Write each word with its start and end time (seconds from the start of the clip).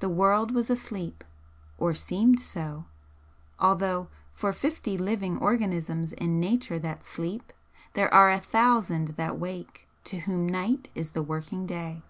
The 0.00 0.08
world 0.08 0.50
was 0.52 0.68
asleep 0.68 1.22
or 1.78 1.94
seemed 1.94 2.40
so 2.40 2.86
although 3.56 4.08
for 4.32 4.52
fifty 4.52 4.98
living 4.98 5.38
organisms 5.38 6.12
in 6.12 6.40
Nature 6.40 6.80
that 6.80 7.04
sleep 7.04 7.52
there 7.92 8.12
are 8.12 8.32
a 8.32 8.40
thousand 8.40 9.10
that 9.10 9.38
wake, 9.38 9.86
to 10.10 10.18
whom 10.18 10.48
night 10.48 10.88
is 10.96 11.12
the 11.12 11.22
working 11.22 11.66
day. 11.66 12.02